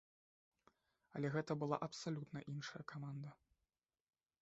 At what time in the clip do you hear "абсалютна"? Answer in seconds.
1.89-2.39